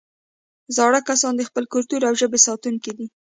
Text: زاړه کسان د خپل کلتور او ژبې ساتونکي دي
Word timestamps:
زاړه 0.75 0.99
کسان 1.09 1.33
د 1.37 1.41
خپل 1.49 1.63
کلتور 1.73 2.01
او 2.09 2.13
ژبې 2.21 2.39
ساتونکي 2.47 2.91
دي 2.97 3.07